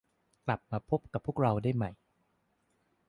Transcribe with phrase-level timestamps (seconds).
[0.45, 1.91] กลับมาพบกับพวกเราได้ใหม่